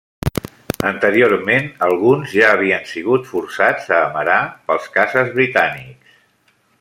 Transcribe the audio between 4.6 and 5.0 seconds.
pels